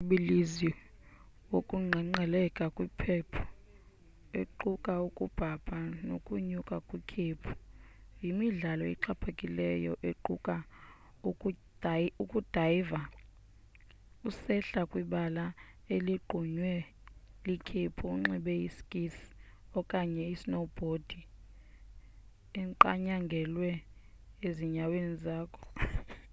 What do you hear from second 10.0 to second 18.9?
equka ukudayva usehla kwibala eligqunywe likhephu unxibe i